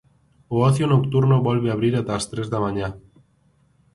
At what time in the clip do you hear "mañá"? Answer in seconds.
2.65-2.89